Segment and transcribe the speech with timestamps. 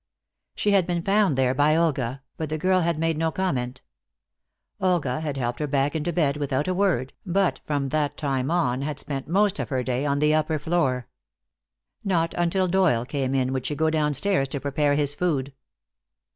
[0.55, 3.83] She had been found there by Olga, but the girl had made no comment.
[4.79, 8.81] Olga had helped her back into bed without a word, but from that time on
[8.81, 11.07] had spent most of her day on the upper floor.
[12.03, 15.53] Not until Doyle came in would she go downstairs to prepare his food.